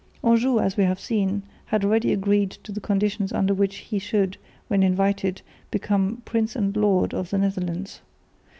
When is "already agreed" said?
1.85-2.49